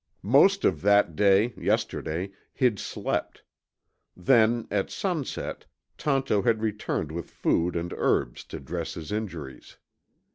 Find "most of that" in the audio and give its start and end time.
0.23-1.15